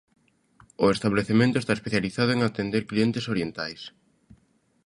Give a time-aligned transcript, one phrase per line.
[0.83, 3.81] O establecemento está especializado en atender clientes orientais.